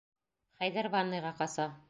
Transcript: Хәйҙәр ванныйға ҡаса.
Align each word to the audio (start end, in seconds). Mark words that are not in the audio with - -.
Хәйҙәр 0.63 0.91
ванныйға 0.97 1.37
ҡаса. 1.45 1.71